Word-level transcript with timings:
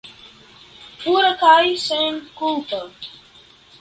Pura 1.01 1.29
kaj 1.41 1.61
senkulpa! 1.85 2.81